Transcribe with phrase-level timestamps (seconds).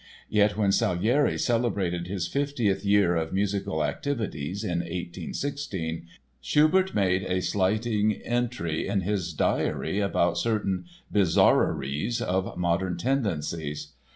[0.29, 6.07] Yet when Salieri celebrated his fiftieth year of musical activities, in 1816,
[6.41, 13.89] Schubert made a slighting entry in his diary about "certain bizarreries of modern tendencies."